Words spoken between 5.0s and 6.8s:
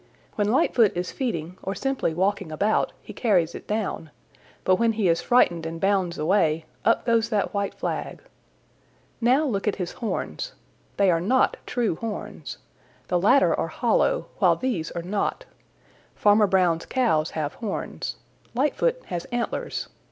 is frightened and bounds away,